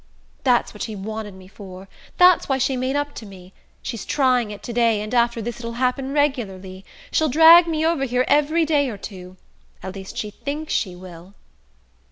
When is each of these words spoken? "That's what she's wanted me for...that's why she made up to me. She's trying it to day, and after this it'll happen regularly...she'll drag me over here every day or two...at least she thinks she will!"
"That's 0.43 0.73
what 0.73 0.81
she's 0.81 0.97
wanted 0.97 1.35
me 1.35 1.47
for...that's 1.47 2.49
why 2.49 2.57
she 2.57 2.75
made 2.75 2.95
up 2.95 3.13
to 3.13 3.23
me. 3.27 3.53
She's 3.83 4.03
trying 4.03 4.49
it 4.49 4.63
to 4.63 4.73
day, 4.73 4.99
and 4.99 5.13
after 5.13 5.43
this 5.43 5.59
it'll 5.59 5.73
happen 5.73 6.11
regularly...she'll 6.11 7.29
drag 7.29 7.67
me 7.67 7.85
over 7.85 8.05
here 8.05 8.25
every 8.27 8.65
day 8.65 8.89
or 8.89 8.97
two...at 8.97 9.93
least 9.93 10.17
she 10.17 10.31
thinks 10.31 10.73
she 10.73 10.95
will!" 10.95 11.35